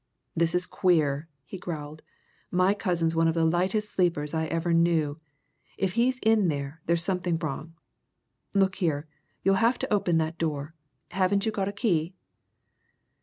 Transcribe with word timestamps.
"This 0.35 0.55
is 0.55 0.65
queer!" 0.65 1.29
he 1.45 1.59
growled. 1.59 2.01
"My 2.49 2.73
cousin's 2.73 3.15
one 3.15 3.27
of 3.27 3.35
the 3.35 3.45
lightest 3.45 3.91
sleepers 3.91 4.33
I 4.33 4.47
ever 4.47 4.73
knew. 4.73 5.19
If 5.77 5.93
he's 5.93 6.17
in 6.23 6.47
there, 6.47 6.81
there's 6.87 7.03
something 7.03 7.37
wrong. 7.37 7.75
Look 8.55 8.77
here! 8.77 9.05
you'll 9.43 9.55
have 9.61 9.77
to 9.77 9.93
open 9.93 10.17
that 10.17 10.39
door. 10.39 10.73
Haven't 11.09 11.45
you 11.45 11.51
got 11.51 11.67
a 11.67 11.71
key?" 11.71 12.15